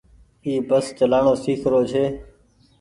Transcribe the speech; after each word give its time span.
اي 0.45 0.53
بس 0.69 0.85
چلآڻو 0.97 1.33
سيک 1.43 1.61
رو 1.71 1.79
ڇي۔ 1.91 2.05